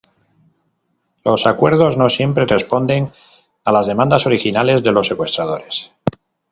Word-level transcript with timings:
Los 1.23 1.45
acuerdos 1.45 1.95
no 1.95 2.09
siempre 2.09 2.47
responden 2.47 3.11
a 3.63 3.71
las 3.71 3.85
demandas 3.85 4.25
originales 4.25 4.81
de 4.81 4.91
los 4.91 5.05
secuestradores. 5.05 5.91